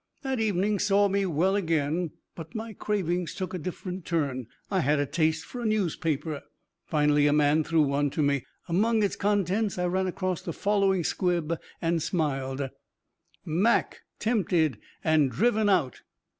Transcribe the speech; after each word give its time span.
That 0.23 0.39
evening 0.39 0.79
saw 0.79 1.07
me 1.07 1.27
well 1.27 1.55
again, 1.55 2.09
but 2.33 2.55
my 2.55 2.73
cravings 2.73 3.35
took 3.35 3.53
a 3.53 3.59
different 3.59 4.03
turn. 4.03 4.47
I 4.71 4.79
had 4.79 4.97
a 4.97 5.05
taste 5.05 5.45
for 5.45 5.61
a 5.61 5.65
newspaper. 5.67 6.41
Finally 6.87 7.27
a 7.27 7.33
man 7.33 7.63
threw 7.63 7.83
one 7.83 8.09
to 8.17 8.23
me. 8.23 8.43
Among 8.67 9.03
its 9.03 9.15
contents, 9.15 9.77
I 9.77 9.85
ran 9.85 10.07
across 10.07 10.41
the 10.41 10.53
following 10.53 11.03
squib, 11.03 11.55
and 11.83 12.01
smiled: 12.01 12.67
"MAC 13.45 13.99
TEMPTED 14.17 14.79
AND 15.03 15.29
DRIVEN 15.29 15.69
OUT. 15.69 16.01